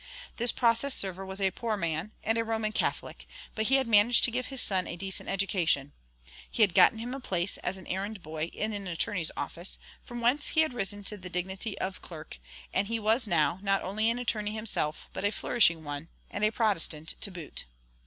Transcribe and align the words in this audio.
This 0.37 0.51
process 0.51 0.95
server 0.95 1.23
was 1.23 1.39
a 1.39 1.51
poor 1.51 1.77
man, 1.77 2.11
and 2.23 2.35
a 2.35 2.43
Roman 2.43 2.71
Catholic, 2.71 3.27
but 3.53 3.67
he 3.67 3.75
had 3.75 3.87
managed 3.87 4.23
to 4.23 4.31
give 4.31 4.47
his 4.47 4.59
son 4.59 4.87
a 4.87 4.95
decent 4.95 5.29
education; 5.29 5.91
he 6.49 6.63
had 6.63 6.73
gotten 6.73 6.97
him 6.97 7.13
a 7.13 7.19
place 7.19 7.57
as 7.57 7.77
an 7.77 7.85
errand 7.85 8.23
boy 8.23 8.45
in 8.45 8.73
an 8.73 8.87
attorney's 8.87 9.29
office, 9.37 9.77
from 10.03 10.19
whence 10.19 10.47
he 10.47 10.61
had 10.61 10.73
risen 10.73 11.03
to 11.03 11.17
the 11.17 11.29
dignity 11.29 11.77
of 11.77 12.01
clerk, 12.01 12.39
and 12.73 12.87
he 12.87 12.97
was 12.97 13.27
now, 13.27 13.59
not 13.61 13.83
only 13.83 14.09
an 14.09 14.17
attorney 14.17 14.55
himself, 14.55 15.07
but 15.13 15.23
a 15.23 15.29
flourishing 15.31 15.83
one, 15.83 16.07
and 16.31 16.43
a 16.43 16.49
Protestant 16.51 17.13
to 17.21 17.29
boot. 17.29 17.65